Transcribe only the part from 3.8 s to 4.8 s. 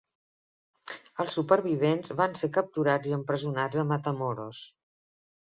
a Matamoros.